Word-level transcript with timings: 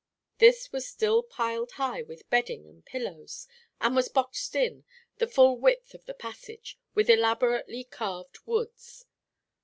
This 0.39 0.71
was 0.71 0.87
still 0.87 1.21
piled 1.21 1.73
high 1.73 2.01
with 2.01 2.27
bedding 2.31 2.65
and 2.65 2.83
pillows 2.83 3.47
and 3.79 3.95
was 3.95 4.09
boxed 4.09 4.55
in, 4.55 4.83
the 5.17 5.27
full 5.27 5.59
width 5.59 5.93
of 5.93 6.05
the 6.05 6.15
passage, 6.15 6.79
with 6.95 7.07
elaborately 7.07 7.83
carved 7.83 8.39
woods. 8.47 9.05